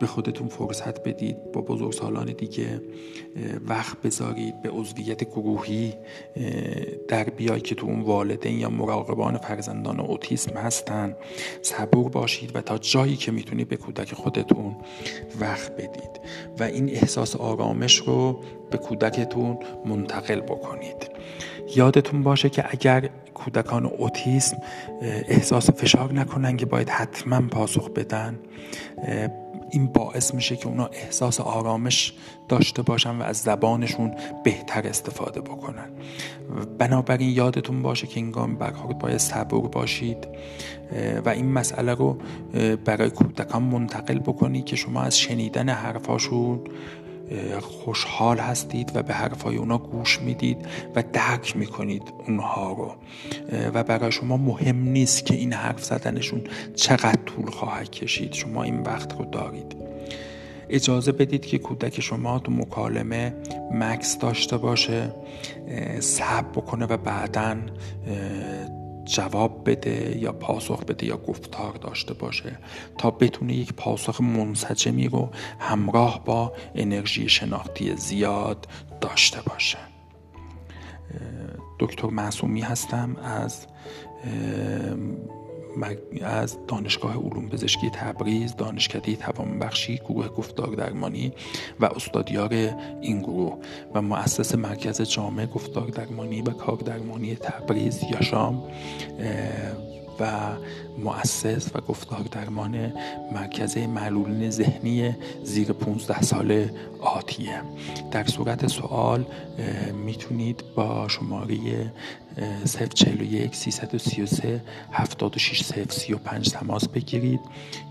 [0.00, 2.82] به خودتون فرصت بدید با بزرگسالان دیگه
[3.66, 5.94] وقت بذارید به عضویت گروهی
[7.08, 11.16] در بیای که تو اون والدین یا مراقبان فرزندان اوتیسم هستن.
[11.62, 14.76] صبور باشید و تا جایی که می‌تونید به کودک خودتون
[15.40, 16.20] وقت بدید.
[16.58, 18.40] و این احساس آرامش رو
[18.70, 21.10] به کودکتون منتقل بکنید.
[21.76, 24.56] یادتون باشه که اگر کودکان اوتیسم
[25.02, 28.38] احساس فشار نکنن که باید حتما پاسخ بدن
[29.70, 32.12] این باعث میشه که اونا احساس آرامش
[32.48, 34.14] داشته باشن و از زبانشون
[34.44, 35.90] بهتر استفاده بکنن.
[36.78, 40.28] بنابراین یادتون باشه که این گام برخورد باید صبور باشید
[41.24, 42.18] و این مسئله رو
[42.84, 46.60] برای کودکان منتقل بکنید که شما از شنیدن حرفاشون
[47.60, 52.94] خوشحال هستید و به حرفای اونا گوش می‌دید و درک می‌کنید اونها رو.
[53.74, 58.32] و برای شما مهم نیست که این حرف زدنشون چقدر طول خواهد کشید.
[58.32, 59.76] شما این وقت رو دارید.
[60.68, 63.34] اجازه بدید که کودک شما تو مکالمه
[63.72, 65.14] مکس داشته باشه
[66.00, 67.56] صبر بکنه و بعدا
[69.08, 72.58] جواب بده یا پاسخ بده یا گفتار داشته باشه
[72.98, 78.68] تا بتونه یک پاسخ منسجمی رو همراه با انرژی شناختی زیاد
[79.00, 79.78] داشته باشه.
[81.78, 83.66] دکتر معصومی هستم از
[86.22, 91.32] از دانشگاه علوم پزشکی تبریز دانشکده توانبخشی گروه گفتار درمانی
[91.80, 92.54] و استادیار
[93.00, 93.58] این گروه
[93.94, 98.62] و مؤسس مرکز جامع گفتار درمانی و کار درمانی تبریز یا شام
[100.20, 100.26] و
[100.98, 102.92] مؤسس و گفتار درمان
[103.32, 106.70] مرکز معلولین ذهنی زیر 15 ساله
[107.00, 107.62] آتیه.
[108.10, 109.26] در صورت سوال
[110.04, 111.56] می‌تونید با شماره
[112.94, 114.60] 041 333
[114.92, 117.40] 76 035 تماس بگیرید